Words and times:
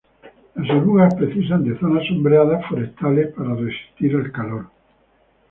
Las 0.55 0.71
orugas 0.77 1.13
precisan 1.13 1.63
de 1.63 1.77
zonas 1.79 2.07
sombreadas 2.07 2.65
forestales 2.67 3.31
para 3.35 3.53
resistir 3.53 4.15
al 4.15 4.31
calor. 4.31 4.65